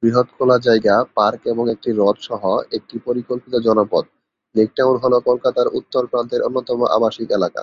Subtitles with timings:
[0.02, 2.42] বৃহৎ খোলা জায়গা, পার্ক এবং একটি হ্রদ সহ
[2.76, 4.04] একটি পরিকল্পিত জনপদ,
[4.54, 7.62] লেক টাউন হল কলকাতার উত্তর প্রান্তের অন্যতম আবাসিক এলাকা।